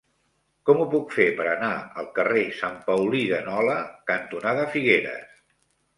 Com 0.67 0.79
ho 0.79 0.87
puc 0.93 1.11
fer 1.17 1.27
per 1.41 1.45
anar 1.51 1.69
al 2.03 2.09
carrer 2.17 2.45
Sant 2.61 2.81
Paulí 2.89 3.23
de 3.35 3.43
Nola 3.51 3.77
cantonada 4.13 4.69
Figueres? 4.77 5.41